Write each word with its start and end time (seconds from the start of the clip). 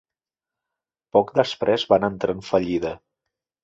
Poc 1.17 1.31
després 1.43 1.87
van 1.95 2.11
entrar 2.11 2.39
en 2.39 2.45
fallida. 2.53 2.99